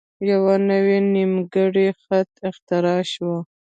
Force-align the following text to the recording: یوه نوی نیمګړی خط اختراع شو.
یوه 0.29 0.55
نوی 0.69 0.97
نیمګړی 1.13 1.87
خط 2.01 2.29
اختراع 2.49 3.01
شو. 3.13 3.33